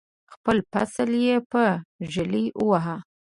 [0.33, 1.63] خپل فصل یې په
[2.13, 2.97] ږلۍ وواهه.